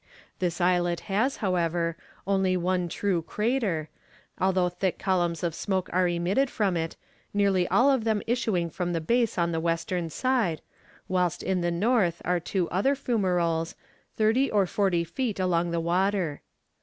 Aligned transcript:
This 0.39 0.59
islet 0.59 1.01
has, 1.01 1.37
however, 1.45 1.95
only 2.25 2.57
one 2.57 2.89
true 2.89 3.21
crater, 3.21 3.87
although 4.39 4.67
thick 4.67 4.97
columns 4.97 5.43
of 5.43 5.53
smoke 5.53 5.91
are 5.93 6.07
emitted 6.07 6.49
from 6.49 6.75
it, 6.75 6.95
nearly 7.35 7.67
all 7.67 7.91
of 7.91 8.03
them 8.03 8.23
issuing 8.25 8.71
from 8.71 8.93
the 8.93 8.99
base 8.99 9.37
on 9.37 9.51
the 9.51 9.59
western 9.59 10.09
side, 10.09 10.63
whilst 11.07 11.43
in 11.43 11.61
the 11.61 11.69
north 11.69 12.19
are 12.25 12.39
two 12.39 12.67
other 12.71 12.95
fumerolles, 12.95 13.75
thirty 14.15 14.49
or 14.49 14.65
forty 14.65 15.03
feet 15.03 15.39
along 15.39 15.69
the 15.69 15.79
water. 15.79 16.41